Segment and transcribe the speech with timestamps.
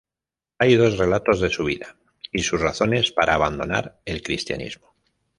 [0.57, 1.95] Hay dos relatos de su vida
[2.31, 4.95] y sus razones para abandonar el cristianismo.